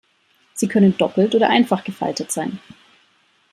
Sie 0.55 0.67
können 0.67 0.97
doppelt 0.97 1.35
oder 1.35 1.51
einfach 1.51 1.83
gefaltet 1.83 2.31
sein. 2.31 2.59